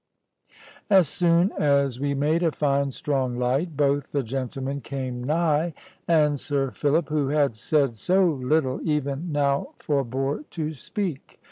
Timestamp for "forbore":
9.77-10.43